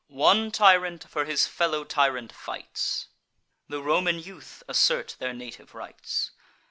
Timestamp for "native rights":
5.31-6.31